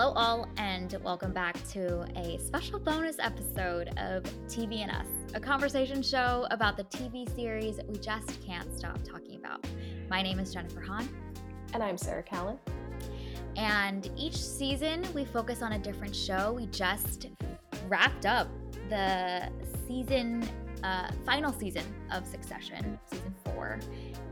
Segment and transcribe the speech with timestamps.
[0.00, 5.40] Hello, all, and welcome back to a special bonus episode of TV and Us, a
[5.40, 9.66] conversation show about the TV series we just can't stop talking about.
[10.08, 11.08] My name is Jennifer Hahn.
[11.74, 12.60] And I'm Sarah Callan.
[13.56, 16.52] And each season we focus on a different show.
[16.52, 17.26] We just
[17.88, 18.46] wrapped up
[18.88, 19.50] the
[19.88, 20.48] season,
[20.84, 23.80] uh, final season of Succession, season four.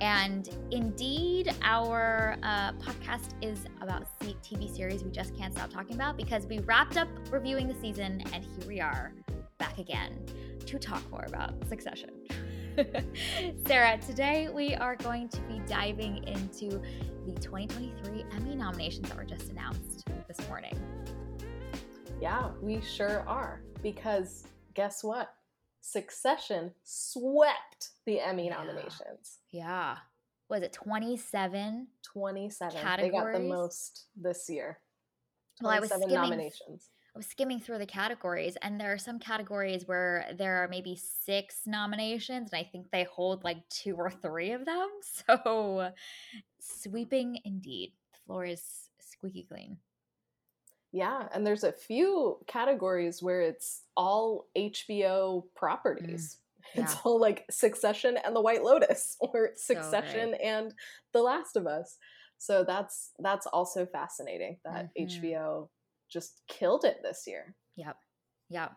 [0.01, 6.17] And indeed, our uh, podcast is about TV series we just can't stop talking about
[6.17, 9.13] because we wrapped up reviewing the season and here we are
[9.59, 10.25] back again
[10.67, 12.11] to talk more about Succession.
[13.67, 16.83] Sarah, today we are going to be diving into
[17.25, 20.79] the 2023 Emmy nominations that were just announced this morning.
[22.21, 23.63] Yeah, we sure are.
[23.83, 25.36] Because guess what?
[25.91, 28.57] Succession swept the Emmy Yeah.
[28.57, 29.39] nominations.
[29.51, 29.99] Yeah.
[30.49, 31.87] Was it 27?
[32.03, 32.77] 27.
[33.01, 34.81] They got the most this year.
[35.63, 36.91] Well, I was 27 skimming nominations.
[37.15, 40.97] I was skimming through the categories, and there are some categories where there are maybe
[40.97, 44.89] six nominations, and I think they hold like two or three of them.
[45.03, 45.93] So
[46.59, 47.93] sweeping indeed.
[48.13, 49.79] The floor is squeaky clean.
[50.97, 56.39] Yeah, and there's a few categories where it's all HBO properties.
[56.75, 57.01] It's yeah.
[57.05, 60.75] all like Succession and The White Lotus or So Succession and
[61.13, 61.97] The Last of Us.
[62.39, 65.07] So that's that's also fascinating that Mhm.
[65.07, 65.69] HBO
[66.11, 67.55] just killed it this year.
[67.77, 67.97] Yep.
[68.51, 68.73] Yep.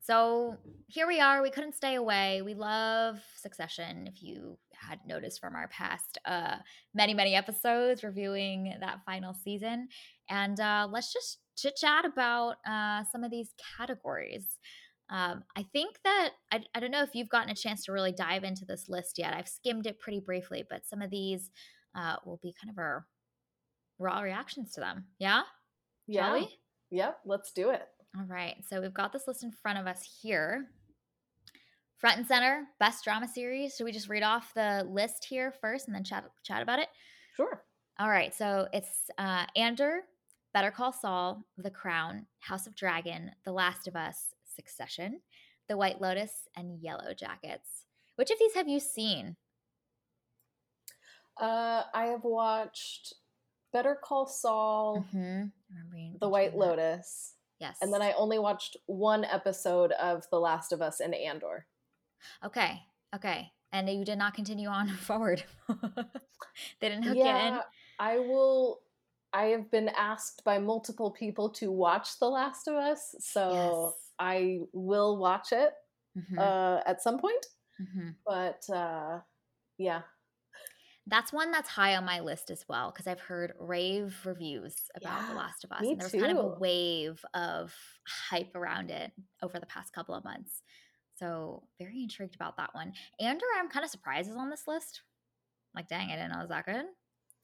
[0.00, 0.56] So
[0.86, 1.42] here we are.
[1.42, 2.40] We couldn't stay away.
[2.40, 4.06] We love Succession.
[4.06, 6.56] If you had noticed from our past uh,
[6.94, 9.88] many, many episodes reviewing that final season.
[10.28, 14.46] And uh, let's just chit chat about uh, some of these categories.
[15.10, 18.12] Um, I think that I, I don't know if you've gotten a chance to really
[18.12, 19.32] dive into this list yet.
[19.34, 21.50] I've skimmed it pretty briefly, but some of these
[21.94, 23.06] uh, will be kind of our
[23.98, 25.06] raw reactions to them.
[25.18, 25.42] Yeah?
[26.12, 26.48] Shall we?
[26.90, 27.86] Yep, let's do it.
[28.16, 28.56] All right.
[28.68, 30.66] So we've got this list in front of us here.
[31.98, 33.74] Front and center, best drama series.
[33.74, 36.88] Should we just read off the list here first and then chat chat about it?
[37.36, 37.62] Sure.
[37.98, 38.32] All right.
[38.34, 40.02] So it's uh, Andor,
[40.54, 45.20] Better Call Saul, The Crown, House of Dragon, The Last of Us, Succession,
[45.68, 47.84] The White Lotus, and Yellow Jackets.
[48.16, 49.36] Which of these have you seen?
[51.40, 53.14] Uh, I have watched
[53.72, 55.52] Better Call Saul, Mhm.
[55.72, 56.18] Mm-hmm.
[56.18, 56.58] The White that.
[56.58, 57.78] Lotus, Yes.
[57.82, 61.66] and then I only watched one episode of The Last of Us and Andor.
[62.44, 62.82] Okay.
[63.14, 63.52] Okay.
[63.70, 65.44] And you did not continue on forward.
[65.68, 67.60] they didn't hook yeah, you in.
[68.00, 68.80] I will.
[69.32, 74.12] I have been asked by multiple people to watch The Last of Us, so Yes.
[74.18, 75.74] I will watch it
[76.14, 77.46] Mhm, uh, at some point.
[77.78, 78.16] mhm.
[78.26, 79.22] But uh,
[79.78, 80.02] yeah,
[81.06, 85.26] That's one that's high on my list as well because I've heard rave reviews about
[85.26, 87.74] The Last of Us, and there was kind of a wave of
[88.06, 89.12] hype around it
[89.42, 90.62] over the past couple of months.
[91.14, 92.92] So very intrigued about that one.
[93.20, 95.02] Andor, I'm kind of surprised is on this list.
[95.74, 96.86] Like, dang, I didn't know it was that good.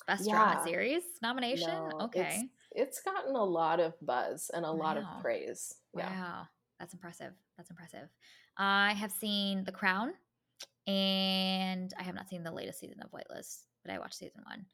[0.06, 1.68] Best drama series nomination.
[1.68, 2.42] no, okay,
[2.72, 5.74] it's, it's gotten a lot of buzz and a lot of praise.
[5.96, 6.10] Yeah.
[6.10, 6.48] Wow,
[6.78, 7.32] that's impressive.
[7.56, 8.08] That's impressive.
[8.58, 10.12] I have seen The Crown,
[10.86, 14.42] and I have not seen the latest season of White Lotus, but I watched season
[14.44, 14.66] one.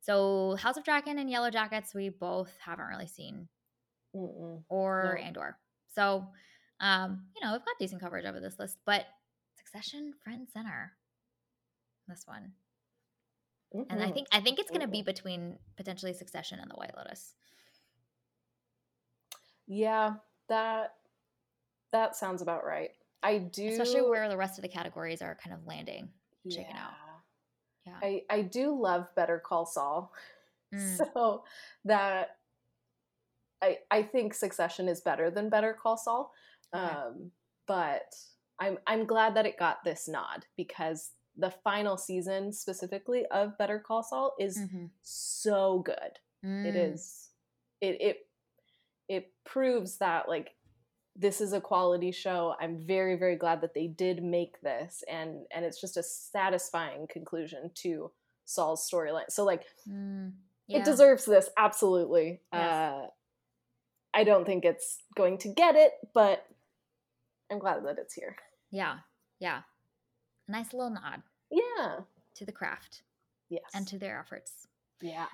[0.00, 3.48] So House of Dragon and Yellow Jackets, we both haven't really seen,
[4.16, 4.62] Mm-mm.
[4.68, 5.22] or No.
[5.22, 5.58] Andor.
[5.94, 6.26] So,
[6.80, 9.06] um, you know, we've got decent coverage over this list, but
[9.56, 10.92] Succession, front and center.
[12.06, 12.52] This one,
[13.90, 14.14] and I Mhm.
[14.14, 17.34] think I think it's going to be between potentially Succession and The White Lotus.
[19.66, 20.14] Yeah,
[20.48, 20.94] that
[21.92, 22.90] that sounds about right.
[23.22, 26.08] I do, Especially where the rest of the categories are kind of landing.
[26.48, 26.92] shaken out.
[27.86, 27.98] Yeah.
[28.02, 30.12] I I do love Better Call Saul,
[30.74, 30.96] Mm.
[31.14, 31.44] so
[31.84, 32.38] that
[33.62, 36.32] I I think Succession is better than Better Call Saul,
[36.74, 36.84] Okay.
[36.84, 37.32] um,
[37.66, 38.14] but
[38.58, 43.78] I'm I'm glad that it got this nod because the final season specifically of Better
[43.78, 44.90] Call Saul is Mhm.
[45.02, 46.18] so good.
[46.42, 46.92] It Mm.
[46.92, 47.30] is
[47.80, 48.28] it it
[49.08, 50.54] it proves that like
[51.16, 52.54] this is a quality show.
[52.60, 57.06] I'm very very glad that they did make this and and it's just a satisfying
[57.06, 58.12] conclusion to
[58.44, 59.30] Saul's storyline.
[59.30, 60.32] So like Mm,
[60.68, 62.42] it deserves this absolutely.
[62.52, 62.72] Yes.
[62.72, 63.10] Uh
[64.14, 66.44] I don't think it's going to get it, but
[67.50, 68.36] I'm glad that it's here.
[68.70, 68.98] Yeah,
[69.38, 69.62] yeah.
[70.48, 72.00] A nice little nod Yeah.
[72.34, 73.02] to the craft
[73.48, 73.62] Yes.
[73.74, 74.66] and to their efforts.
[75.00, 75.26] yeah.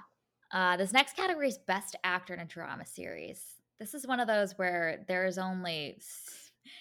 [0.53, 3.43] Uh, this next category is Best Actor in a Drama Series.
[3.81, 5.99] This is one of those where there's only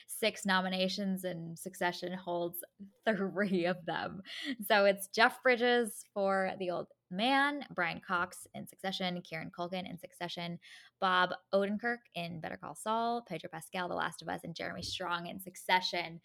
[0.07, 2.63] six nominations and Succession holds
[3.07, 4.21] three of them.
[4.67, 9.97] So it's Jeff Bridges for the old Man, Brian Cox in Succession, Kieran Culkin in
[9.97, 10.59] Succession,
[11.01, 15.27] Bob Odenkirk in Better Call Saul, Pedro Pascal, The Last of Us, and Jeremy Strong
[15.27, 16.21] in Succession.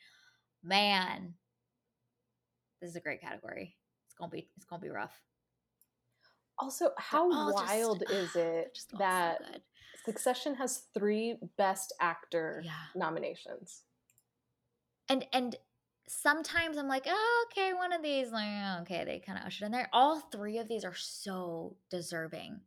[0.63, 1.35] Man,
[2.81, 3.77] this is a great category.
[4.07, 5.21] It's gonna be it's gonna be rough.
[6.59, 9.63] Also, how all just- wild is it all so that.
[10.05, 12.73] Succession has three Best Actor Yeah.
[12.95, 13.83] nominations?
[15.11, 15.57] and and
[16.07, 19.67] sometimes I'm like, oh, okay, one of these, like, oh, okay, they kind of ushered
[19.67, 19.89] in there.
[19.93, 22.61] All three of these are so deserving,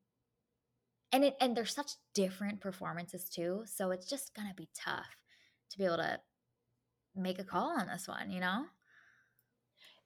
[1.11, 3.63] and it and they're such different performances too.
[3.65, 5.07] So it's just gonna be tough
[5.71, 6.19] to be able to
[7.15, 8.29] make a call on this one.
[8.31, 8.65] You know?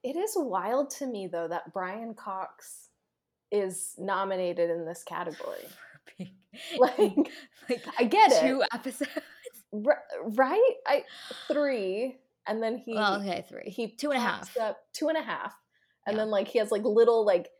[0.08, 2.90] It is wild to me though that Brian Cox
[3.50, 5.66] is nominated in this category.
[6.78, 6.98] Like,
[7.68, 8.40] like I get it.
[8.40, 9.10] two episodes.
[9.72, 10.72] Ri- right?
[10.86, 11.04] I
[11.48, 12.16] three,
[12.46, 13.68] and then he well, okay, three.
[13.68, 14.56] he two and a half.
[14.56, 15.54] up two and a half,
[16.06, 16.22] and Yeah.
[16.22, 17.50] then like he has like little like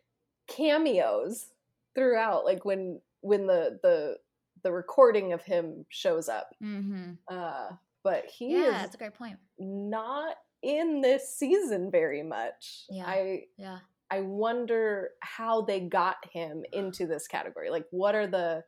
[0.46, 1.46] cameos
[1.94, 4.16] throughout, like when when the the
[4.62, 6.48] the recording of him shows up.
[6.62, 7.12] Mm-hmm.
[7.28, 7.68] Uh,
[8.02, 9.36] but he Yeah, is that's a great point.
[9.58, 12.84] not in this season very much.
[12.90, 13.06] Yeah.
[13.06, 13.78] I Yeah.
[14.10, 17.70] I wonder how they got him into this category.
[17.70, 18.64] Like, what are the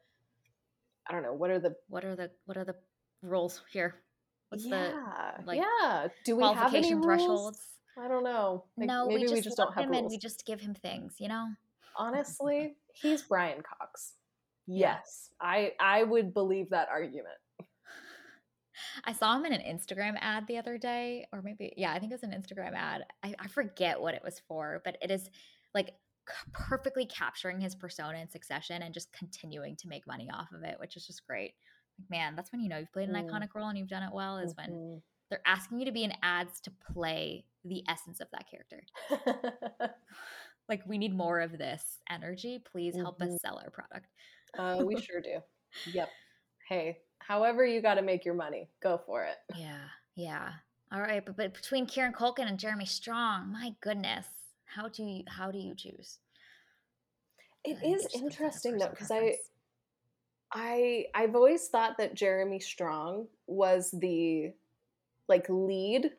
[1.08, 1.32] I don't know.
[1.32, 2.76] What are the What are the what are the
[3.22, 3.96] rules here?
[4.50, 6.08] What's the yeah like, yeah?
[6.24, 7.04] Do we have any qualification rules?
[7.04, 7.66] thresholds?
[7.98, 8.64] I don't know.
[8.76, 10.02] Like, no, maybe we just, don't have him rules.
[10.02, 11.48] and we just give him things, you know.
[11.96, 14.14] Honestly, he's Brian Cox.
[14.70, 14.96] Yeah.
[14.96, 17.38] Yes, I I would believe that argument.
[19.04, 22.12] I saw him in an Instagram ad the other day, or maybe yeah, I think
[22.12, 23.04] it was an Instagram ad.
[23.22, 25.28] I, I forget what it was for, but it is
[25.74, 25.94] like
[26.52, 30.78] perfectly capturing his persona in Succession and just continuing to make money off of it,
[30.78, 31.54] which is just great.
[31.98, 33.30] Like, man, that's when you know you've played an Mm.
[33.30, 34.36] iconic role and you've done it well.
[34.38, 35.02] Is when Mhm.
[35.30, 38.82] they're asking you to be in ads to play the essence of that character.
[40.68, 42.58] Like we need more of this energy.
[42.58, 43.32] Please help Mhm.
[43.34, 44.06] us sell our product.
[44.58, 45.40] uh, we sure do.
[45.86, 46.10] Yep.
[46.68, 46.98] Hey,
[47.28, 49.36] however you got to make your money, go for it.
[49.54, 49.84] Yeah,
[50.16, 50.48] yeah.
[50.90, 54.26] All right, but, but between Kieran Culkin and Jeremy Strong, my goodness,
[54.64, 56.18] how do you how do you choose?
[57.64, 59.36] It is just comes down to interesting though because I.
[60.50, 64.54] I I've always thought that Jeremy Strong was the
[65.28, 66.10] like lead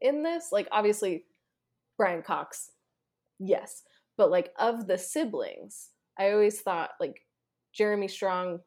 [0.00, 0.52] in this.
[0.52, 1.26] Like obviously
[1.98, 2.70] Brian Cox,
[3.38, 3.82] yes,
[4.16, 7.26] but like of the siblings, I always thought like
[7.74, 8.60] Jeremy Strong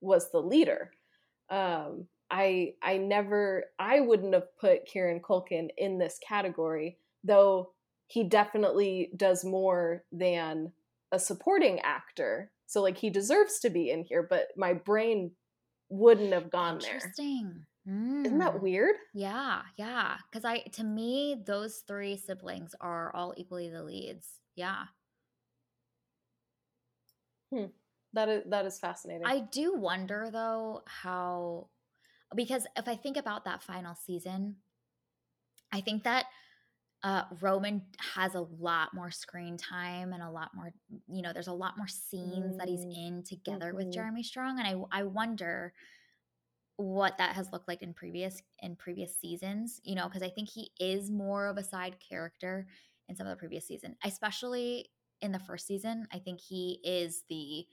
[0.00, 0.92] was the leader.
[1.50, 7.72] Um I I never I wouldn't have put Kieran Culkin in this category, though
[8.06, 10.72] he definitely does more than
[11.12, 12.50] a supporting actor.
[12.66, 15.32] So like he deserves to be in here, but my brain
[15.88, 16.94] wouldn't have gone there.
[16.94, 17.66] Interesting.
[17.86, 18.62] Isn't that Mm.
[18.62, 18.96] weird?
[19.14, 20.18] Yeah, yeah.
[20.30, 24.40] Because I, to me, those three siblings are all equally the leads.
[24.56, 24.84] Yeah,
[28.12, 29.26] That is that is fascinating.
[29.26, 31.68] I do wonder though how,
[32.34, 34.56] because if I think about that final season,
[35.72, 36.26] I think that
[37.02, 40.72] uh, Roman has a lot more screen time and a lot more,
[41.08, 43.76] you know, there's a lot more scenes that he's Mm, in together mhm.
[43.76, 45.74] with Jeremy Strong, and I I wonder
[46.76, 50.48] what that has looked like in previous in previous seasons, you know, because I think
[50.48, 52.68] he is more of a side character
[53.08, 54.90] in some of the previous season, especially
[55.20, 56.06] in the first season.
[56.12, 57.66] I think he is the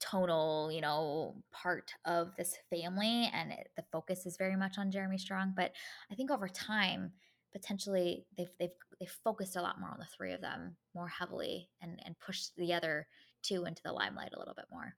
[0.00, 4.90] tonal, you know, part of this family, and it, the focus is very much on
[4.90, 5.54] Jeremy Strong.
[5.56, 5.72] But
[6.10, 7.12] I think over time,
[7.52, 11.68] potentially they've they've they've focused a lot more on the three of them more heavily,
[11.82, 13.06] and and pushed the other
[13.42, 14.94] two into the limelight a little bit more.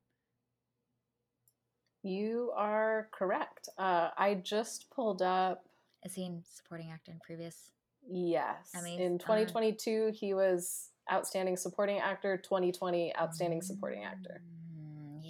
[2.03, 3.69] you are correct.
[3.79, 5.65] Uh, I just pulled up.
[6.05, 7.73] Is he in supporting actor in previous?
[8.09, 12.37] Yes, I mean, in uh, 2022 he was outstanding supporting actor.
[12.39, 14.43] 2020 outstanding supporting actor.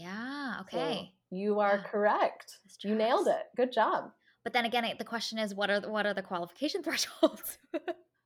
[0.00, 0.56] Yeah.
[0.70, 1.12] So Okay.
[1.30, 1.82] you are Yeah.
[1.90, 2.58] correct.
[2.82, 3.46] You nailed it.
[3.56, 4.12] Good job.
[4.44, 7.58] But then again, the question is, what are the, what are the qualification thresholds?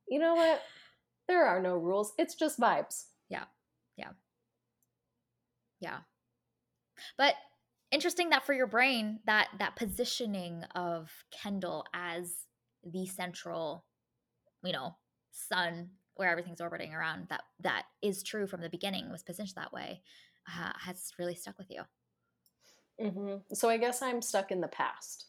[0.09, 0.63] You know what?
[1.29, 2.13] There are no rules.
[2.19, 3.05] It's just vibes.
[3.29, 3.45] Yeah.
[3.97, 4.11] Yeah.
[5.81, 5.99] Yeah.
[7.19, 7.35] But
[7.91, 12.33] interesting that for your brain, that that positioning of Kendall as
[12.85, 13.85] the central,
[14.63, 14.95] you know,
[15.33, 19.11] sun where everything's orbiting around, that that is true from the beginning.
[19.11, 20.03] Was positioned that way,
[20.49, 21.83] uh, has really stuck with you.
[23.01, 25.27] hmm So I guess I'm stuck in the past.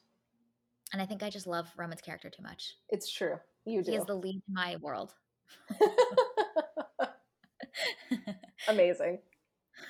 [0.94, 2.76] And I think I just love Roman's character too much.
[2.90, 3.40] It's true.
[3.66, 3.92] You do.
[3.92, 5.14] He is the lead in my world.
[8.68, 9.20] Amazing.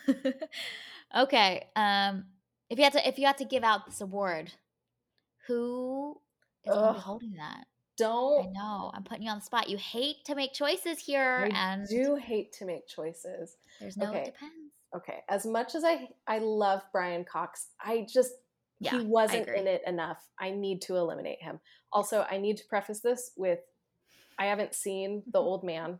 [1.17, 1.67] okay.
[1.75, 2.25] Um,
[2.70, 4.53] if you had to, if you had to give out this award,
[5.48, 6.20] who
[6.65, 7.65] is going to be holding that?
[7.98, 8.50] don't.
[8.50, 8.91] I know.
[8.94, 9.70] I'm putting you on the spot.
[9.70, 13.58] You hate to make choices here, I and do hate to make choices.
[13.79, 14.22] there's no Okay.
[14.22, 14.64] it depends.
[14.95, 18.31] Okay, as much as I I love Brian Cox, I just
[18.79, 20.25] Yeah, he wasn't in it enough.
[20.39, 21.59] I need to eliminate him.
[21.91, 23.59] Also, I need to preface this with
[24.37, 25.47] I haven't seen The mm-hmm.
[25.47, 25.99] Old Man,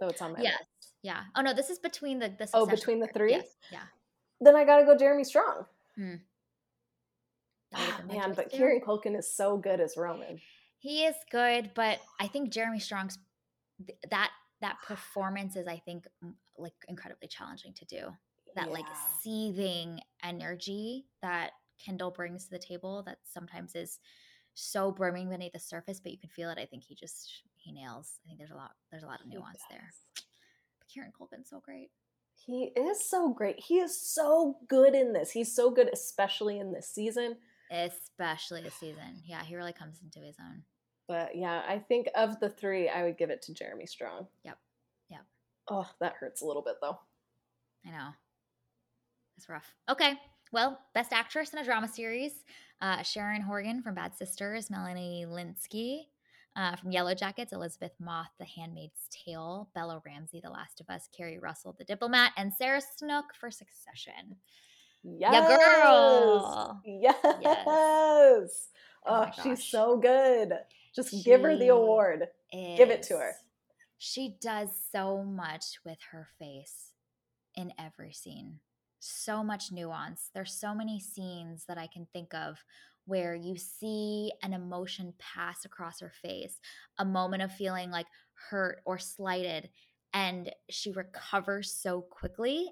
[0.00, 0.58] though it's on my Yes.
[0.60, 0.94] list.
[1.02, 1.22] Yeah.
[1.36, 3.32] Oh no, this is between the the Oh, between the three?
[3.32, 3.46] Yes.
[3.70, 3.84] Yeah.
[4.40, 5.66] Then I got to go Jeremy Strong.
[5.98, 6.20] Mm.
[7.70, 8.50] Been ah, my Man, but.
[8.50, 10.40] Kieran Culkin is so good as Roman.
[10.78, 13.18] He is good, but I think Jeremy Strong's
[13.86, 16.06] th- that that performance is I think
[16.58, 18.08] like incredibly challenging to do.
[18.56, 18.86] That like
[19.20, 21.52] seething energy that
[21.84, 23.98] Kendall brings to the table that sometimes is
[24.54, 26.58] so brimming beneath the surface, but you can feel it.
[26.58, 28.20] I think he just he nails.
[28.24, 29.90] I think there's a lot there's a lot of nuance there.
[30.14, 31.90] But Kieran Culkin's so great.
[32.34, 33.58] He is so great.
[33.58, 35.30] He is so good in this.
[35.30, 37.36] He's so good, especially in this season.
[37.70, 39.22] Especially this season.
[39.24, 40.62] Yeah, he really comes into his own.
[41.08, 44.26] But yeah, I think of the three, I would give it to Jeremy Strong.
[44.44, 44.58] Yep.
[45.68, 46.98] Oh, that hurts a little bit though.
[47.86, 48.08] I know.
[49.36, 49.74] It's rough.
[49.88, 50.14] Okay.
[50.52, 52.44] Well, Best Actress in a Drama Series
[52.80, 56.06] uh, Sharon Horgan from Bad Sisters, Melanie Lynskey
[56.56, 61.08] uh, from Yellow Jackets, Elizabeth Moss, The Handmaid's Tale, Bella Ramsey, The Last of Us,
[61.16, 64.36] Keri Russell, The Diplomat, and Sarah Snook for Succession.
[65.02, 65.48] Yes.
[65.48, 66.80] girl.
[66.84, 68.68] Yes.
[69.06, 70.54] Oh Oh, she's so good.
[70.94, 72.28] Just give her the She award.
[72.52, 73.32] Give it to her.
[74.06, 76.92] She does so much with her face
[77.56, 78.60] in every scene.
[79.00, 80.28] So much nuance.
[80.34, 82.62] There's so many scenes that I can think of
[83.06, 86.60] where you see an emotion pass across her face,
[86.98, 88.04] a moment of feeling like
[88.50, 89.70] hurt or slighted,
[90.12, 92.70] and she recovers so quickly.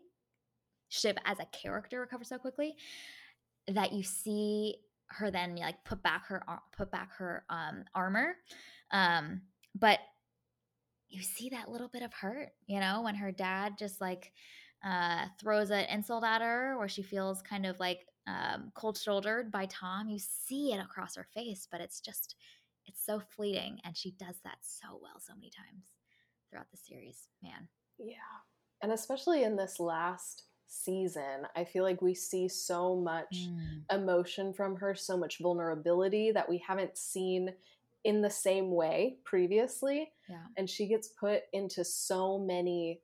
[0.91, 2.77] Shiv as a character recovers so quickly
[3.69, 6.43] that you see her then like put back her
[6.77, 8.35] put back her um armor
[8.91, 9.41] um
[9.75, 9.99] but
[11.13, 14.33] you see that little bit of hurt you know when her dad just like
[14.85, 19.51] uh throws an insult at her or she feels kind of like um cold shouldered
[19.53, 22.37] by tom you see it across her face but it's just
[22.87, 25.85] it's so fleeting and she does that so well so many times
[26.51, 28.17] throughout the series man Yeah.
[28.83, 33.85] And especially in this last season, I feel like we see so much Mm.
[33.93, 37.55] emotion from her, so much vulnerability that we haven't seen
[38.05, 40.11] in the same way previously.
[40.29, 43.01] yeah And she gets put into so many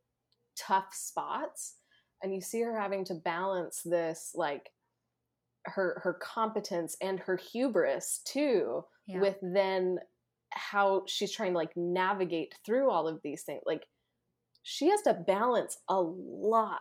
[0.57, 1.77] tough spots.
[2.23, 4.71] And you see her having to balance this like
[5.65, 9.99] her her competence and her hubris too yeah with then
[10.53, 13.85] how she's trying to like navigate through all of these things like
[14.63, 16.81] she has to balance a lot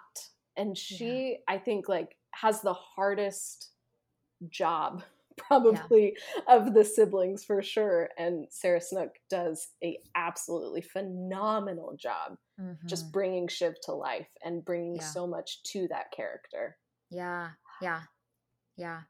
[0.56, 3.72] and she i think like has the hardest
[4.50, 5.04] job
[5.38, 6.18] probably
[6.48, 12.38] of the siblings for sure and sarah snook does a absolutely phenomenal job
[12.88, 13.14] just Mhm.
[13.14, 15.14] bringing shiv to life and bringing Yeah.
[15.14, 16.78] so much to that character
[17.10, 18.04] Yeah, yeah,
[18.78, 19.04] yeah.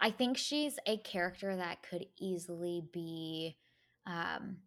[0.00, 3.58] I think she's a character that could easily be
[4.06, 4.58] um,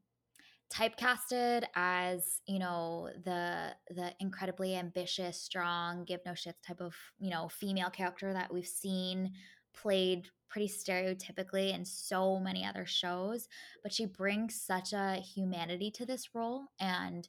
[0.73, 7.31] typecasted as you know the the incredibly ambitious, strong, give no shits type of you
[7.31, 9.33] know female character that we've seen
[9.73, 13.47] played pretty stereotypically in so many other shows.
[13.83, 17.27] But she brings such a humanity to this role and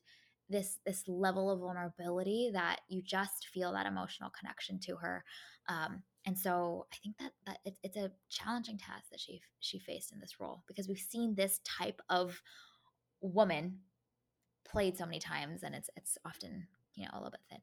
[0.48, 5.24] this this level of vulnerability that you just feel that emotional connection to her
[5.68, 9.78] um, and so I think that that it's, it's a challenging task that she she
[9.78, 12.40] faced in this role because we've seen this type of
[13.20, 13.78] woman
[14.68, 17.60] played so many times, and it's it's often you know a little bit thin.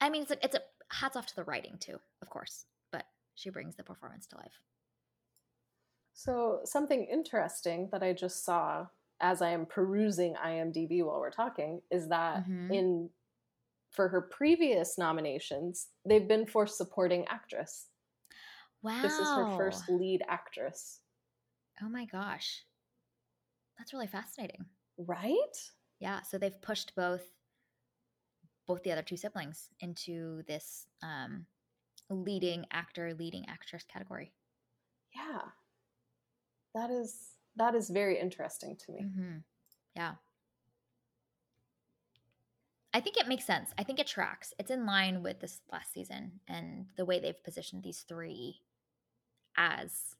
[0.00, 0.60] I mean, it's a, it's a
[0.90, 2.66] hats off to the writing too, of course,
[3.36, 4.60] she brings the performance to life.
[6.12, 8.88] So, something interesting that I just saw
[9.20, 12.68] as I am perusing IMDb while we're talking is that Mhm.
[12.68, 13.10] in
[13.90, 17.90] for her previous nominations, they've been for supporting actress.
[18.82, 21.00] Wow, This is her first lead actress,
[21.80, 22.66] Oh my gosh,
[23.78, 24.66] that's really fascinating.
[24.98, 25.72] right?
[25.98, 27.34] Yeah, so they've pushed both
[28.66, 31.46] both the other two siblings into this um,
[32.08, 34.32] leading actor, leading actress category.
[35.14, 35.40] Yeah.
[36.74, 37.14] That is
[37.56, 39.00] that is very interesting to me.
[39.02, 39.36] hmm
[39.94, 40.14] Yeah.
[42.92, 43.70] I think it makes sense.
[43.78, 44.54] I think it tracks.
[44.58, 48.62] It's in line with this last season and the way they've positioned these three
[49.56, 50.14] as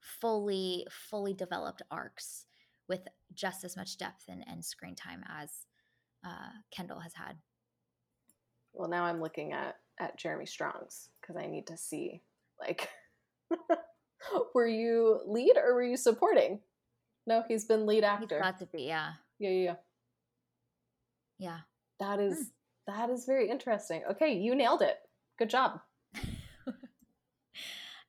[0.00, 2.46] fully, fully developed arcs
[2.88, 5.50] with just as much depth and, and screen time as
[6.24, 7.36] uh, Kendall has had.
[8.72, 12.22] Well, now I'm looking at at Jeremy Strong's because I need to see
[12.60, 12.88] like
[14.54, 16.60] were you lead or were you supporting?
[17.26, 18.36] No, he's been lead actor.
[18.36, 19.12] He's got to be, yeah.
[19.38, 19.74] Yeah, yeah, yeah.
[21.38, 21.58] Yeah.
[22.00, 22.92] That is hmm.
[22.92, 24.02] that is very interesting.
[24.10, 24.98] Okay, you nailed it.
[25.38, 25.80] Good job.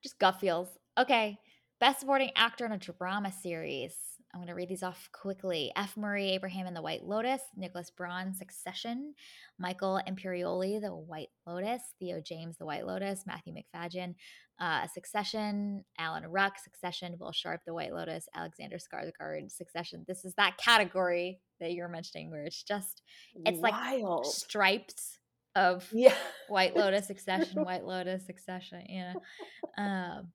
[0.04, 0.70] Just gut feels.
[0.98, 1.40] Okay.
[1.80, 3.96] Best supporting actor in a drama series.
[4.36, 5.72] I'm going to read these off quickly.
[5.78, 5.96] F.
[5.96, 9.14] Murray Abraham in The White Lotus, Nicholas Braun, Succession,
[9.58, 14.16] Michael Imperioli, The White Lotus, Theo James, The White Lotus, Matthew Macfadyen,
[14.60, 20.04] uh, Succession, Alan Ruck, Succession, Will Sharpe, The White Lotus, Alexander Skarsgård, Succession.
[20.06, 23.04] This is that category that you're mentioning where it's just,
[23.46, 24.26] it's Wild.
[24.26, 25.18] like stripes
[25.56, 26.14] of yeah.
[26.50, 29.82] White Lotus, Succession, White Lotus, Succession, you know.
[29.82, 30.28] Um,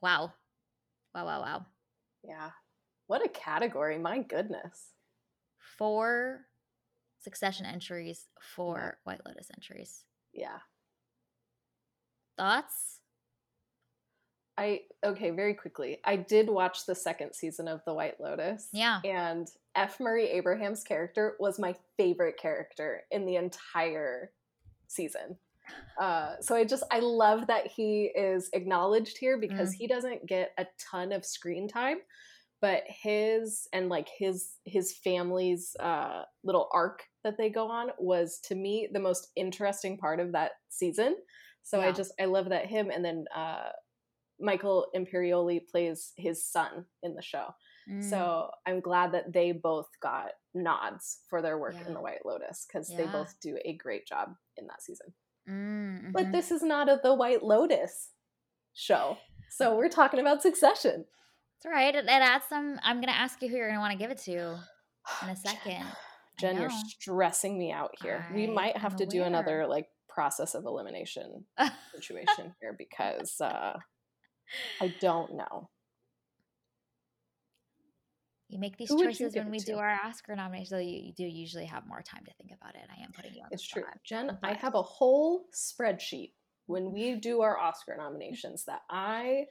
[0.00, 0.32] wow.
[1.12, 1.66] Wow, wow, wow.
[2.22, 2.50] Yeah.
[3.08, 3.98] What a category.
[3.98, 4.92] My goodness.
[5.76, 6.42] Four
[7.20, 8.98] succession entries, four.
[9.04, 10.04] White Lotus entries.
[10.32, 10.58] Yeah.
[12.36, 13.00] Thoughts?
[14.58, 15.98] I okay, very quickly.
[16.04, 18.68] I did watch the second season of The White Lotus.
[18.72, 19.00] Yeah.
[19.04, 20.00] And F.
[20.00, 24.32] Murray Abraham's character was my favorite character in the entire
[24.88, 25.36] season.
[26.00, 29.76] Uh, so I just I love that he is acknowledged here because mm.
[29.78, 31.98] he doesn't get a ton of screen time,
[32.60, 38.40] but his and like his his family's uh, little arc that they go on was
[38.44, 41.16] to me the most interesting part of that season
[41.62, 41.88] so yeah.
[41.88, 43.68] i just i love that him and then uh,
[44.40, 47.46] michael imperioli plays his son in the show
[47.90, 48.02] mm.
[48.02, 51.86] so i'm glad that they both got nods for their work yeah.
[51.86, 52.98] in the white lotus because yeah.
[52.98, 55.06] they both do a great job in that season
[55.48, 56.10] mm-hmm.
[56.12, 58.10] but this is not a the white lotus
[58.74, 59.16] show
[59.50, 61.04] so we're talking about succession
[61.58, 61.92] it's all right.
[61.92, 62.78] It, it adds some.
[62.84, 64.32] I'm going to ask you who you're going to want to give it to
[65.22, 65.84] in a second.
[66.38, 68.24] Jen, Jen you're stressing me out here.
[68.30, 69.10] I we might have to aware.
[69.10, 71.44] do another like process of elimination
[71.94, 73.76] situation here because uh,
[74.80, 75.68] I don't know.
[78.48, 81.24] You make these Who choices when we do our Oscar nominations, so you, you, do
[81.24, 82.82] usually have more time to think about it.
[82.88, 83.48] I am putting you on.
[83.50, 84.38] It's true, Jen.
[84.40, 84.48] But...
[84.48, 86.32] I have a whole spreadsheet
[86.66, 89.46] when we do our Oscar nominations that I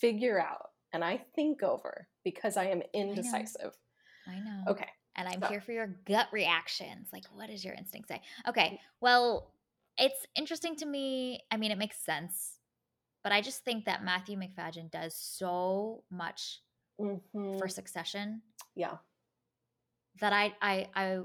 [0.00, 3.76] figure out and I think over because I am indecisive.
[4.28, 4.40] I know.
[4.40, 4.70] I know.
[4.70, 4.88] Okay.
[5.16, 5.48] And I'm so.
[5.48, 7.08] here for your gut reactions.
[7.12, 8.22] Like, what does your instinct say?
[8.48, 8.80] Okay.
[9.00, 9.50] Well,
[9.98, 11.40] it's interesting to me.
[11.50, 12.58] I mean, it makes sense,
[13.22, 16.60] but I just think that Matthew Macfadyen does so much
[17.00, 17.58] mm-hmm.
[17.58, 18.42] for Succession.
[18.76, 18.96] Yeah.
[20.20, 21.18] That I, I, I,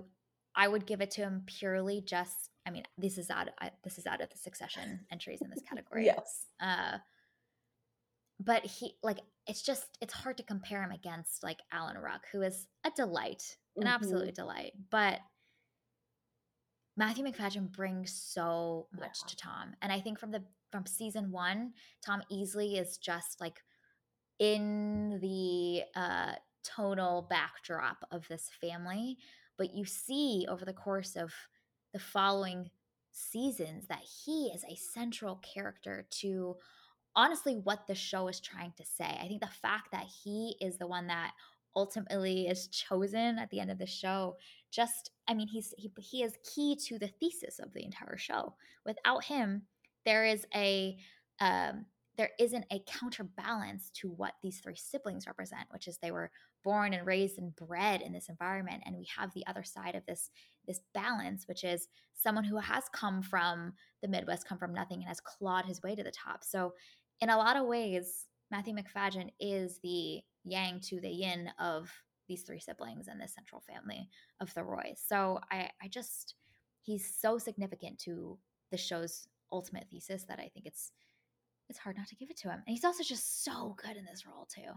[0.56, 2.50] I would give it to him purely just.
[2.66, 3.48] I mean, this is out.
[3.48, 6.06] Of, this is out of the Succession entries in this category.
[6.06, 6.46] yes.
[6.60, 6.98] Uh,
[8.40, 12.44] but he like it's just it's hard to compare him against like Alan Ruck, who
[12.44, 13.94] is a delight, an mm-hmm.
[13.94, 14.74] absolute delight.
[14.92, 15.20] But
[16.96, 19.28] Matthew Macfadyen brings so much yeah.
[19.28, 21.74] to Tom, and I think from the from season one,
[22.06, 23.60] Tom Easley is just like
[24.38, 26.34] in the uh,
[26.64, 29.18] tonal backdrop of this family,
[29.58, 31.34] but you see over the course of
[31.92, 32.70] the following
[33.12, 36.56] seasons that he is a central character to
[37.16, 39.06] honestly what the show is trying to say.
[39.06, 41.32] I think the fact that he is the one that
[41.76, 44.36] ultimately is chosen at the end of the show
[44.72, 48.54] just i mean he's he, he is key to the thesis of the entire show
[48.86, 49.62] without him
[50.06, 50.98] there is a
[51.40, 51.86] um
[52.18, 56.32] there isn't a counterbalance to what these three siblings represent which is they were
[56.64, 60.06] born and raised and bred in this environment and we have the other side of
[60.06, 60.30] this
[60.68, 65.08] this balance which is someone who has come from the midwest come from nothing and
[65.08, 66.74] has clawed his way to the top so
[67.22, 71.92] in a lot of ways, Matthew Macfadyen is the yang to the yin of
[72.28, 75.02] these three siblings and this central family of the Roys.
[75.06, 76.36] So I, I just,
[76.82, 78.38] he's so significant to
[78.72, 80.92] the show's ultimate thesis that I think it's,
[81.70, 82.62] it's hard not to give it to him.
[82.66, 84.72] And he's also just so good in this role too.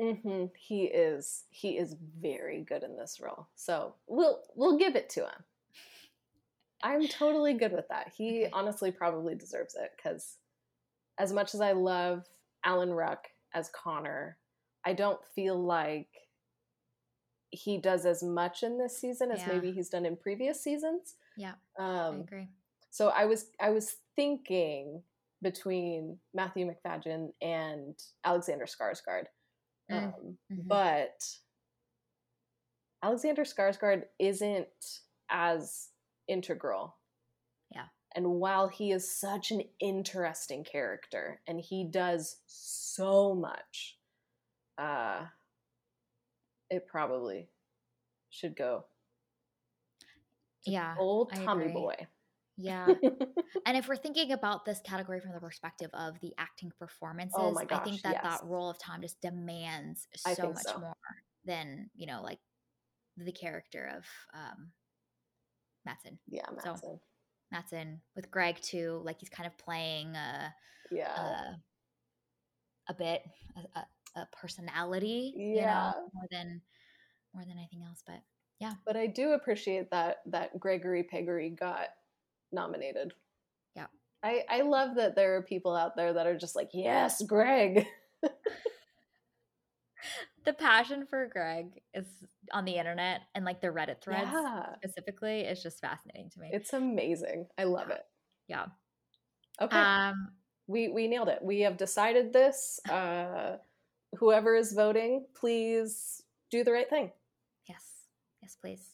[0.00, 0.46] Mm-hmm.
[0.58, 1.44] He is.
[1.50, 3.46] He is very good in this role.
[3.54, 5.44] So we'll we'll give it to him.
[6.82, 8.12] I'm totally good with that.
[8.16, 8.50] He okay.
[8.52, 10.36] honestly probably deserves it because
[11.18, 12.24] as much as I love
[12.64, 14.38] Alan Ruck as Connor,
[14.84, 16.08] I don't feel like
[17.50, 19.52] he does as much in this season as yeah.
[19.52, 21.14] maybe he's done in previous seasons.
[21.36, 22.48] Yeah, um, I agree.
[22.90, 25.02] So I was I was thinking
[25.42, 29.24] between Matthew Macfadyen and Alexander Skarsgård,
[29.90, 30.12] mm, um,
[30.52, 30.62] mm-hmm.
[30.66, 31.22] but
[33.02, 35.00] Alexander Skarsgård isn't
[35.30, 35.88] as
[36.28, 36.96] integral
[38.14, 43.98] and while he is such an interesting character and he does so much,
[44.78, 45.22] uh,
[46.70, 47.48] it probably
[48.30, 48.84] should go.
[50.64, 50.94] Yeah.
[50.98, 51.94] Old Tommy Boy.
[52.56, 52.86] Yeah.
[53.66, 57.52] and if we're thinking about this category from the perspective of the acting performances, oh
[57.52, 58.22] gosh, I think that yes.
[58.22, 60.78] that role of Tom just demands so much so.
[60.78, 60.94] more
[61.44, 62.38] than, you know, like
[63.16, 64.70] the character of um
[65.84, 66.18] Matsson.
[66.28, 67.00] Yeah, So-
[67.54, 67.62] Madsen.
[67.62, 70.54] Matson with Greg too, like he's kind of playing a
[70.90, 71.14] Yeah.
[71.16, 71.56] a,
[72.88, 73.22] a bit
[73.74, 75.92] a, a, personality, you Yeah.
[75.94, 76.62] know, more than
[77.34, 78.02] more than anything else.
[78.06, 78.22] But
[78.60, 81.88] yeah, but I do appreciate that that Gregory Peggery got
[82.52, 83.12] nominated.
[83.74, 83.86] Yeah.
[84.22, 87.86] I, I love that there are people out there that are just like, yes, Greg.
[90.44, 92.06] the passion for Greg is
[92.52, 94.74] on the internet and like the Reddit threads Yeah.
[94.76, 96.50] specifically is just fascinating to me.
[96.52, 97.46] It's amazing.
[97.58, 98.04] I love it.
[98.48, 98.66] yeah.
[99.60, 99.76] Okay.
[99.78, 100.32] Um
[100.66, 101.40] we we nailed it.
[101.42, 102.80] We have decided this.
[102.90, 103.56] Uh
[104.18, 107.10] whoever is voting, please do the right thing.
[107.68, 107.82] yes.
[108.42, 108.84] Yes, please.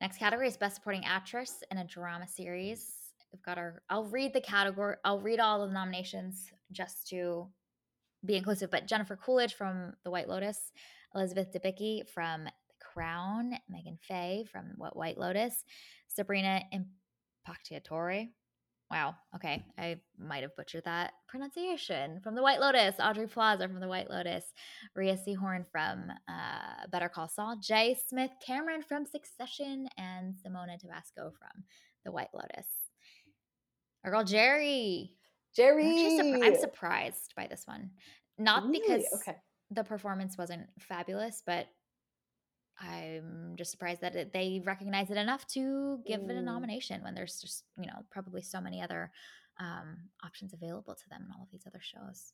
[0.00, 2.96] Next category is best supporting actress in a drama series.
[3.32, 7.46] We've got our I'll read the category I'll read all the nominations just to
[8.24, 10.72] be inclusive, but Jennifer Coolidge from The White Lotus,
[11.14, 12.50] Elizabeth Debicki from The
[12.92, 15.64] Crown, Meghan Fahy from What White Lotus,
[16.08, 18.28] Sabrina Impacciatore.
[18.90, 22.20] Wow, okay, I might have butchered that pronunciation.
[22.24, 24.44] From The White Lotus, Aubrey Plaza from The White Lotus,
[24.96, 27.96] Rhea Seehorn from uh, Better Call Saul, J.
[28.08, 31.62] Smith Cameron from Succession, and Simona Tabasco from
[32.04, 32.66] The White Lotus.
[34.04, 35.10] Our girl Gerri.
[35.56, 36.42] Gerri.
[36.42, 37.90] I'm surprised by this one.
[38.38, 38.80] Not Really?
[38.80, 39.36] because okay.
[39.70, 41.66] the performance wasn't fabulous, but
[42.80, 46.44] I'm just surprised that it, they recognize it enough to give it a Mm.
[46.44, 49.12] nomination when there's just, you know, probably so many other
[49.58, 52.32] um, options available to them in all of these other shows.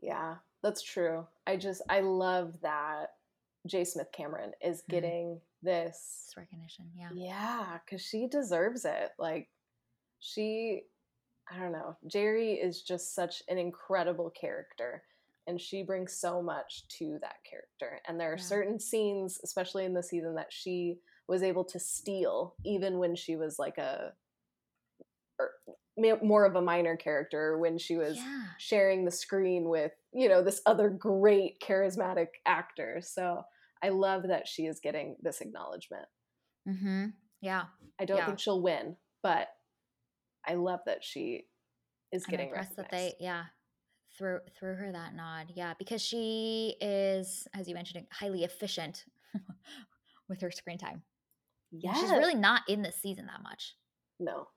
[0.00, 1.26] Yeah, that's true.
[1.46, 3.10] I just I love that
[3.66, 3.84] J.
[3.84, 4.88] Smith Cameron is Mhm.
[4.88, 6.24] getting this.
[6.28, 7.10] This recognition, yeah.
[7.12, 9.12] Yeah, because she deserves it.
[9.18, 9.50] Like
[10.20, 10.84] she,
[11.50, 11.96] I don't know.
[12.08, 15.02] Gerri is just such an incredible character,
[15.46, 18.00] and she brings so much to that character.
[18.08, 18.42] And there are Yeah.
[18.42, 23.36] certain scenes, especially in the season, that she was able to steal, even when she
[23.36, 24.14] was like a.
[25.38, 25.50] Or
[26.22, 28.44] more of a minor character when she was Yeah.
[28.58, 33.44] sharing the screen with you know this other great charismatic actor so
[33.82, 36.08] i love that she is getting this acknowledgement
[36.68, 37.06] Mm-hmm.
[37.40, 37.66] Yeah.
[38.00, 38.26] i don't Yeah.
[38.26, 39.53] think she'll win but
[40.46, 41.46] i love that she
[42.12, 43.44] is I'm getting impressed that they, yeah,
[44.16, 45.52] threw threw her that nod.
[45.54, 49.04] Yeah, because she is, as you mentioned, highly efficient
[50.28, 51.02] with her screen time.
[51.72, 53.74] Yeah, She's really not in this season that much.
[54.20, 54.48] no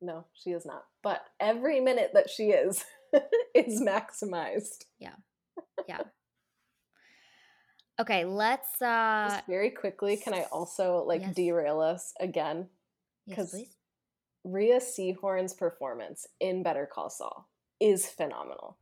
[0.00, 2.84] no she is not but every minute that she is
[3.54, 5.14] is maximized Yeah,
[5.88, 6.00] yeah.
[8.00, 11.34] Okay, let's uh just very quickly can i also like Yes.
[11.36, 12.68] derail us again
[13.26, 13.76] yes, 'cause please.
[14.44, 17.48] Rhea Seehorn's performance in Better Call Saul
[17.80, 18.76] is phenomenal.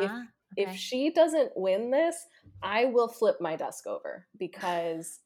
[0.00, 0.24] if- Uh,
[0.56, 0.76] If okay.
[0.76, 2.24] she doesn't win this,
[2.62, 5.20] I will flip my desk over because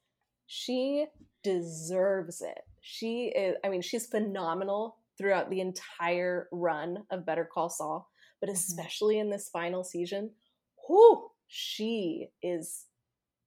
[0.47, 1.07] she
[1.43, 2.65] deserves it.
[2.81, 8.49] She is, I mean, she's phenomenal throughout the entire run of Better Call Saul, but
[8.49, 8.55] Mhm.
[8.55, 10.35] especially in this final season,
[10.89, 12.87] whoo, she is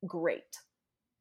[0.06, 0.56] great.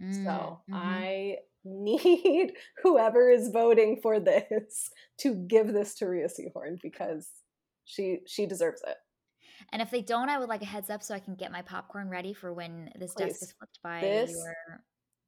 [0.00, 0.74] Mm, So mhm.
[0.74, 7.28] I need whoever is voting for this to give this to Rhea Seehorn because
[7.84, 8.96] she she deserves it.
[9.72, 11.62] And if they don't, I would like a heads up so I can get my
[11.62, 14.54] popcorn ready for when this desk is flipped by This your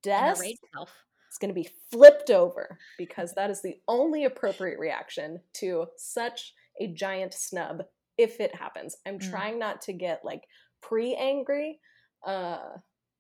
[0.02, 0.44] Desk
[0.74, 0.90] self.
[1.30, 6.52] is going to be flipped over because that is the only appropriate reaction to such
[6.80, 7.84] a giant snub
[8.18, 8.96] if it happens.
[9.06, 9.30] I'm Mm.
[9.30, 10.42] trying not to get like
[10.82, 11.80] pre-angry,
[12.26, 12.58] uh,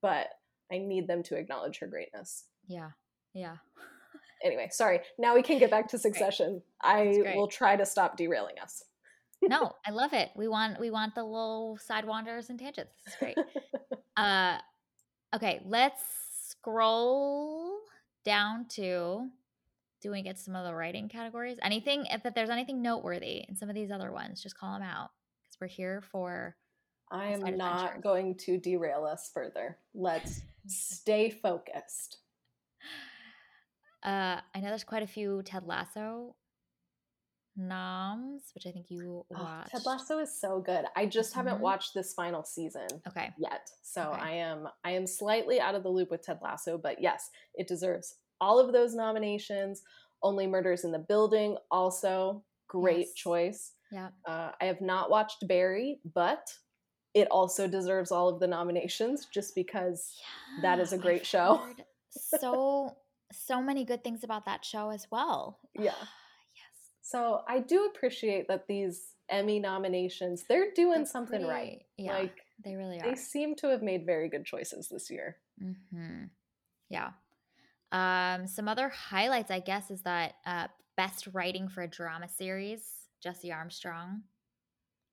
[0.02, 0.28] but
[0.72, 2.44] I need them to acknowledge her greatness.
[2.66, 2.90] Yeah.
[3.34, 3.56] Yeah.
[4.44, 5.00] Anyway, sorry.
[5.18, 6.62] Now we can get back to Succession.
[6.82, 8.84] I will try to stop derailing us.
[9.42, 10.30] no, I love it.
[10.36, 12.92] We want we want the little side wanders and tangents.
[13.04, 13.36] This is great.
[14.16, 14.58] uh
[15.34, 16.02] okay, let's
[16.48, 17.78] scroll
[18.24, 19.28] down to
[20.02, 21.58] do we get some of the writing categories?
[21.62, 25.10] Anything if there's anything noteworthy in some of these other ones, just call them out
[25.42, 26.56] because we're here for
[27.10, 28.00] I am not adventure.
[28.02, 29.78] going to derail us further.
[29.94, 32.18] Let's stay focused.
[34.04, 36.36] Uh I know there's quite a few Ted Lasso
[37.56, 39.70] noms, which I think you Oh, watched.
[39.70, 40.86] Ted Lasso is so good.
[40.96, 41.36] I just Mhm.
[41.36, 43.32] haven't watched this final season Okay.
[43.38, 44.20] yet, so Okay.
[44.22, 46.76] I am I am slightly out of the loop with Ted Lasso.
[46.78, 49.82] But yes, it deserves all of those nominations.
[50.22, 53.14] Only Murders in the Building, also great Yes.
[53.14, 53.72] choice.
[53.92, 54.10] Yeah.
[54.26, 56.58] Uh, I have not watched Barry, but
[57.12, 60.20] it also deserves all of the nominations just because
[60.62, 61.74] That is a great I've show.
[62.10, 62.96] so
[63.32, 65.58] so many good things about that show as well.
[65.74, 65.84] Yeah.
[65.84, 66.74] yes.
[67.02, 71.82] So I do appreciate that these Emmy nominations, they're doing They're something pretty- right.
[71.96, 73.08] Yeah, Like they really are.
[73.08, 75.36] they seem to have made very good choices this year.
[75.58, 76.24] hmm
[76.90, 77.10] Yeah.
[77.92, 82.82] Um, some other highlights, I guess, is that uh, best writing for a drama series,
[83.22, 84.22] Jesse Armstrong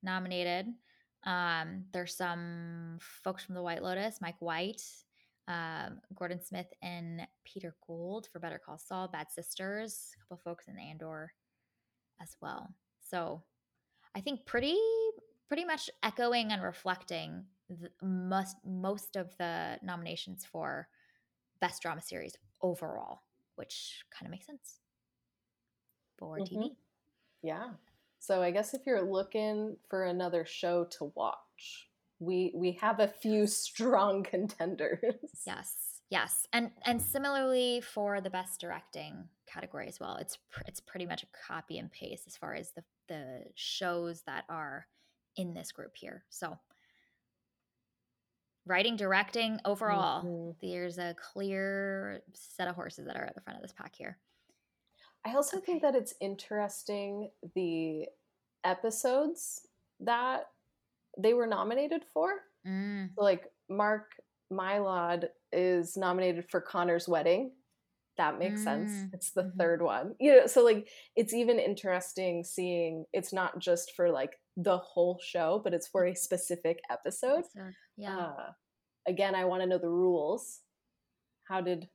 [0.03, 0.65] nominated.
[1.23, 4.81] Um, there's some folks from The White Lotus, Mike White,
[5.47, 10.67] um, Gordon Smith, and Peter Gould for Better Call Saul, Bad Sisters, a couple folks
[10.67, 11.33] in Andor
[12.21, 12.73] as well.
[13.01, 13.43] So
[14.15, 14.77] I think pretty
[15.47, 20.89] pretty much echoing and reflecting the, most most of the nominations for
[21.61, 23.23] best drama series overall,
[23.55, 24.79] which kind of makes sense
[26.17, 26.69] for TV.
[26.69, 26.75] Mhm.
[27.41, 27.77] Yeah.
[28.19, 31.90] So I guess if you're looking for another show to watch,
[32.21, 35.01] we we have a few strong contenders.
[35.45, 40.15] Yes, yes, and and similarly for the best directing category as well.
[40.17, 44.21] It's pr- it's pretty much a copy and paste as far as the the shows
[44.27, 44.87] that are
[45.35, 46.23] in this group here.
[46.29, 46.57] So
[48.65, 50.55] writing, directing, overall, Mhm.
[50.61, 54.19] there's a clear set of horses that are at the front of this pack here.
[55.25, 58.07] I also think that it's interesting the
[58.63, 59.67] episodes
[59.99, 60.51] that
[61.17, 62.31] they were nominated for.
[62.67, 64.11] Mm, So, like Mark
[64.51, 67.51] Mylod is nominated for Connor's wedding.
[68.17, 68.91] That makes sense.
[68.91, 69.57] Mm, It's the mhm.
[69.57, 70.15] third one.
[70.19, 75.19] You know, so like it's even interesting seeing it's not just for like the whole
[75.23, 77.45] show, but it's for a specific episode.
[77.53, 78.17] so, yeah.
[78.17, 78.51] Uh,
[79.07, 80.59] again, I want to know the rules.
[81.47, 81.89] How did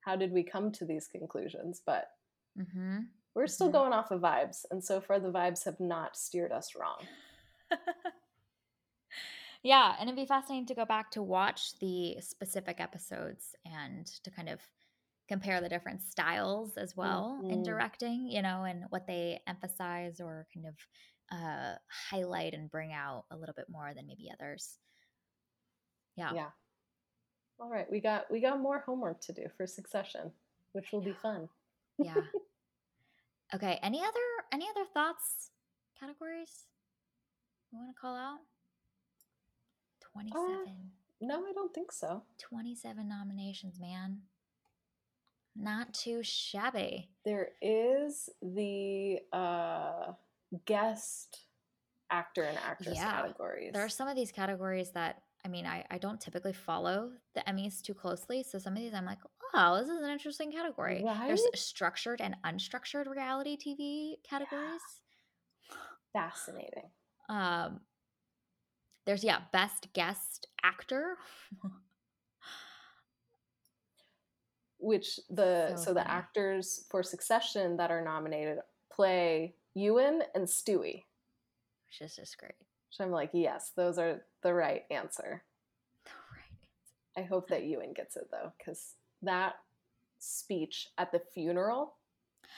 [0.00, 1.82] how did we come to these conclusions?
[1.84, 2.08] But
[2.56, 3.00] hmm
[3.34, 3.72] we're still Mhm.
[3.72, 7.06] going off of vibes, and so far the vibes have not steered us wrong.
[9.62, 14.30] yeah, and it'd be fascinating to go back to watch the specific episodes and to
[14.30, 14.60] kind of
[15.28, 17.64] compare the different styles as well in Mhm.
[17.64, 20.76] directing, you know, and what they emphasize or kind of
[21.30, 24.78] uh, highlight and bring out a little bit more than maybe others.
[26.16, 26.32] Yeah.
[26.32, 26.50] Yeah.
[27.60, 30.32] All right, we got we got more homework to do for Succession,
[30.72, 31.48] which will be fun.
[31.98, 32.14] Yeah.
[33.54, 33.78] okay.
[33.82, 35.50] Any other any other thoughts,
[35.98, 36.66] categories
[37.70, 38.38] you want to call out?
[40.26, 40.90] 27.
[41.20, 42.22] No, I don't think so.
[42.38, 44.20] 27 nominations, man.
[45.56, 47.10] Not too shabby.
[47.24, 50.12] There is the uh,
[50.64, 51.44] guest
[52.10, 53.72] actor and actress Yeah, categories.
[53.72, 57.42] There are some of these categories that I mean, I, I don't typically follow the
[57.48, 58.42] Emmys too closely.
[58.42, 59.18] So some of these I'm like,
[59.54, 61.00] oh, this is an interesting category.
[61.26, 64.82] There's structured and unstructured reality TV categories.
[66.12, 66.90] fascinating.
[67.28, 67.80] Um
[69.08, 71.16] there's yeah, best guest actor.
[74.78, 78.58] Which the So so, the actors for Succession that are nominated
[78.92, 81.04] play Ewan and Stewy.
[81.86, 82.52] which is just great.
[82.60, 85.42] Which I'm like, yes, those are the right answer.
[86.04, 86.58] The right.
[87.16, 87.16] Answer.
[87.16, 89.54] I hope that Ewan gets it though, because that
[90.18, 91.94] speech at the funeral,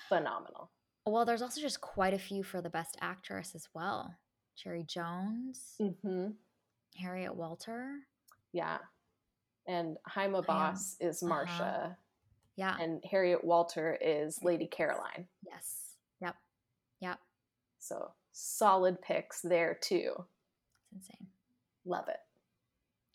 [0.09, 0.73] phenomenal.
[1.07, 4.17] Well, there's also just quite a few for the best actress as well.
[4.57, 6.29] Cherry Jones, Mm-hmm.
[6.97, 7.95] Harriet Walter.
[8.53, 8.79] Yeah.
[9.67, 11.91] And Hiam Abbass is uh-huh.
[12.57, 12.77] Yeah.
[12.81, 15.27] and Harriet Walter is Lady Caroline.
[15.47, 15.95] yes.
[16.21, 16.37] Yep.
[17.01, 17.19] Yep.
[17.79, 20.13] So solid picks there too.
[20.97, 21.29] It's insane.
[21.87, 22.19] Love it.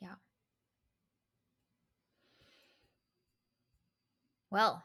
[0.01, 0.15] Yeah.
[4.49, 4.83] Well,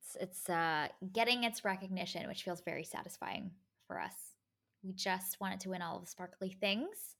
[0.00, 3.50] it's, it's uh, getting its recognition, which feels very satisfying
[3.86, 4.14] for us.
[4.88, 7.16] We just wanted to win all of the sparkly things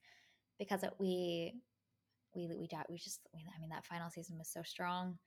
[0.59, 1.53] because it, we
[2.35, 5.19] we we we just I mean that final season was so strong.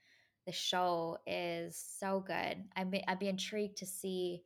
[0.48, 2.64] The show is so good.
[2.76, 4.42] I'd be, I'd be intrigued to see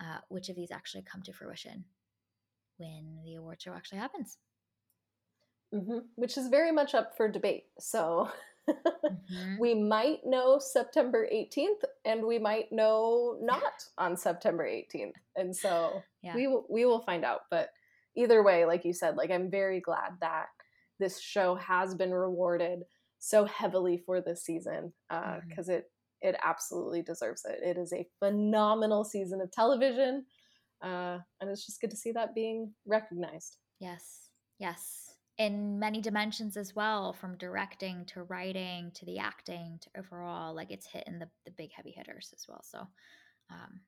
[0.00, 1.84] uh, which of these actually come to fruition
[2.78, 4.38] when the award show actually happens.
[5.72, 7.64] hmm Which is very much up for debate.
[7.78, 8.30] So
[8.68, 9.58] Mhm.
[9.58, 15.16] we might know September 18th, and we might know not on September 18th.
[15.36, 16.34] And so Yeah.
[16.34, 17.42] we will, we will find out.
[17.50, 17.70] But
[18.16, 20.48] either way, like you said, like I'm very glad that
[20.98, 22.84] this show has been rewarded
[23.18, 24.92] so heavily for this season
[25.48, 25.90] because it
[26.22, 27.60] it absolutely deserves it.
[27.62, 30.24] It is a phenomenal season of television,
[30.80, 33.58] uh, and it's just good to see that being recognized.
[33.78, 35.13] Yes, yes.
[35.36, 40.70] In many dimensions as well, from directing to writing to the acting to overall, like
[40.70, 42.62] it's hitting the, the big heavy hitters as well.
[42.62, 42.78] So,
[43.50, 43.80] um,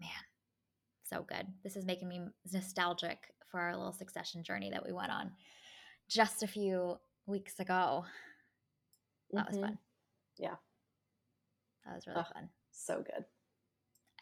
[0.00, 0.10] man,
[1.02, 1.46] so good.
[1.64, 2.20] This is making me
[2.52, 3.18] nostalgic
[3.50, 5.32] for our little succession journey that we went on
[6.08, 8.04] just a few weeks ago.
[9.32, 9.62] That was Mhm.
[9.62, 9.78] fun.
[11.84, 12.32] That was really Ugh.
[12.32, 12.50] fun.
[12.70, 13.24] So good.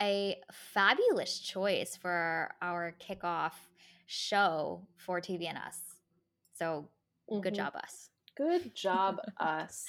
[0.00, 3.52] A fabulous choice for our kickoff
[4.06, 5.99] show for TV and Us.
[6.60, 6.90] So
[7.40, 7.56] good Mhm.
[7.56, 8.10] job, us.
[8.36, 9.86] Good job, us.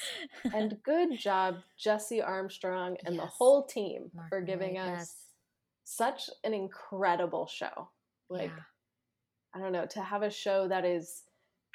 [0.53, 5.33] And good job, Jesse Armstrong and the whole team for giving us yes.
[5.83, 7.89] such an incredible show.
[8.29, 8.63] Like, Yeah.
[9.53, 11.23] I don't know, to have a show that is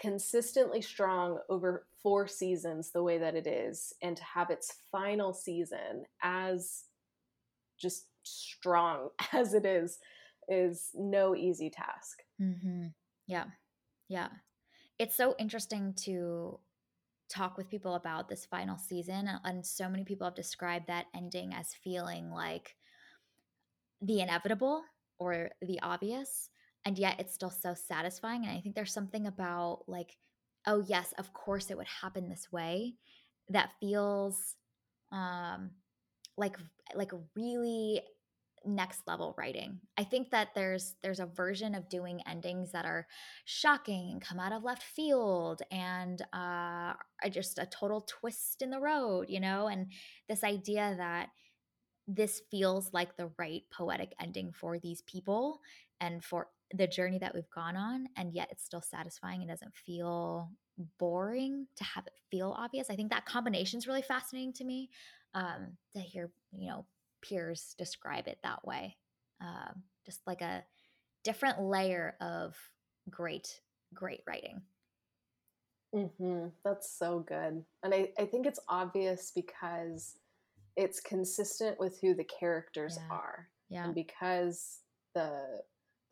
[0.01, 5.35] consistently strong over four seasons the way that it is, and to have its final
[5.35, 6.85] season as
[7.79, 9.99] just strong as it is,
[10.49, 12.23] is no easy task.
[12.41, 12.87] Mm-hmm.
[13.27, 13.45] Yeah.
[14.09, 14.29] Yeah.
[14.99, 16.59] It's so interesting to
[17.29, 19.29] talk with people about this final season.
[19.45, 22.77] And so many people have described that ending as feeling like
[24.01, 24.83] the inevitable
[25.19, 26.51] or the obvious.
[26.85, 28.45] And yet it's still so satisfying.
[28.45, 30.17] And I think there's something about like,
[30.67, 32.95] oh, yes, of course it would happen this way
[33.49, 34.57] that feels
[35.13, 35.71] um,
[36.37, 36.57] like
[36.95, 38.03] like really
[38.67, 39.81] next level writing.
[39.97, 43.07] I think that there's there's a version of doing endings that are
[43.45, 46.95] shocking and come out of left field and uh,
[47.31, 49.69] just a total twist in the road, you know.
[49.69, 49.93] And
[50.29, 51.29] this idea that
[52.09, 55.61] this feels like the right poetic ending for these people
[56.01, 59.75] and for the journey that we've gone on, and yet it's still satisfying and doesn't
[59.75, 60.51] feel
[60.99, 62.91] boring to have it feel obvious.
[62.91, 64.91] I think that combination is really fascinating to me
[65.35, 66.87] um, to hear, you know,
[67.29, 68.99] peers describe it that way.
[69.41, 70.65] Um, just like a
[71.25, 72.57] different layer of
[73.11, 73.63] great,
[73.95, 74.63] great writing.
[75.95, 77.65] hmm That's so good.
[77.83, 80.19] And I, I think it's obvious because
[80.77, 83.11] it's consistent with who the characters Yeah.
[83.11, 83.51] are.
[83.69, 83.85] Yeah.
[83.85, 84.81] And because
[85.15, 85.63] the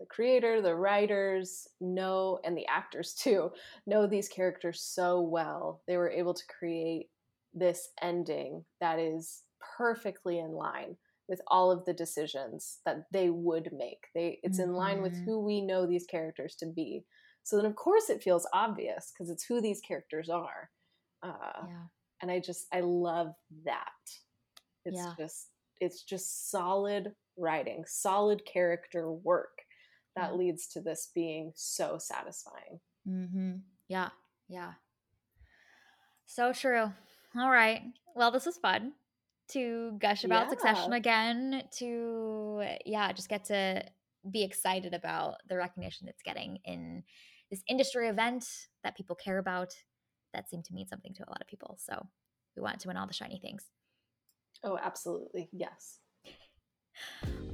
[0.01, 3.53] the creator, the writers know and the actors too
[3.87, 7.11] know these characters so well, they were able to create
[7.55, 9.45] this ending that is
[9.79, 10.97] perfectly in line
[11.29, 14.07] with all of the decisions that they would make.
[14.15, 15.25] They it's in line with Mhm.
[15.25, 17.07] who we know these characters to be.
[17.43, 20.71] So then of course it feels obvious because it's who these characters are.
[21.23, 21.87] Uh, Yeah.
[22.21, 23.35] and I just I love
[23.65, 24.21] that.
[24.85, 25.15] It's Yeah.
[25.17, 29.67] just it's just solid writing, solid character work
[30.15, 30.37] that Yeah.
[30.37, 32.81] leads to this being so satisfying.
[33.07, 33.57] Mm-hmm.
[33.89, 34.11] Yeah.
[34.49, 34.75] Yeah.
[36.27, 36.93] So true.
[37.37, 37.83] All right.
[38.15, 38.95] Well, this was fun
[39.49, 43.85] to gush about Succession again, to, yeah, just get to
[44.31, 47.03] be excited about the recognition it's getting in
[47.51, 48.47] this industry event
[48.83, 49.75] that people care about
[50.33, 51.79] that seemed to mean something to a lot of people.
[51.79, 52.07] So
[52.57, 53.67] we want to win all the shiny things.
[54.63, 55.51] Oh, absolutely.
[55.53, 55.99] Yes.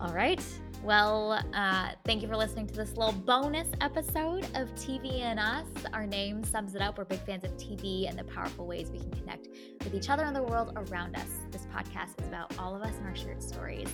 [0.00, 0.42] All right.
[0.83, 5.66] Well, uh, thank you for listening to this little bonus episode of TV and Us.
[5.92, 6.96] Our name sums it up.
[6.96, 9.48] We're big fans of TV and the powerful ways we can connect
[9.85, 11.29] with each other and the world around us.
[11.50, 13.88] This podcast is about all of us and our shared stories.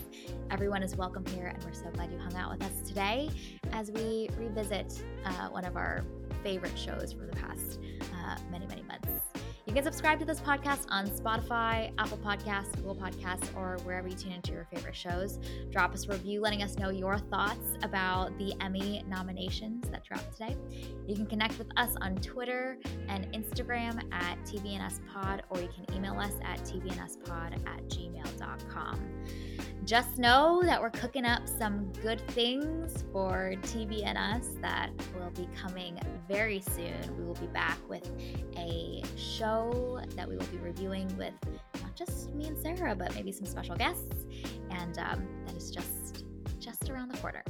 [0.53, 3.29] Everyone is welcome here, and we're so glad you hung out with us today
[3.73, 6.05] as we revisit uh, one of our
[6.45, 7.81] favorite shows from the past
[8.15, 9.36] uh, many, many months.
[9.77, 14.33] Can subscribe to this podcast on Spotify, Apple Podcasts, Google Podcasts, or wherever you tune
[14.33, 15.39] into your favorite shows.
[15.71, 20.33] Drop us a review letting us know your thoughts about the Emmy nominations that dropped
[20.33, 20.57] today.
[21.07, 26.19] You can connect with us on Twitter and Instagram at tvanduspod, or you can email
[26.19, 28.99] us at tvanduspod at gmail.com.
[29.87, 35.31] Just know that we're cooking up some good things for TV and us that will
[35.31, 35.97] be coming
[36.27, 37.17] very soon.
[37.17, 38.11] We will be back with
[38.57, 41.35] a show that we will be reviewing with
[41.81, 44.27] not just me and Sarah, but maybe some special guests,
[44.71, 46.25] and um, that is just
[46.59, 47.45] just around the corner.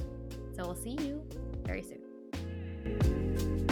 [0.55, 1.23] So we'll see you
[1.65, 3.66] very soon.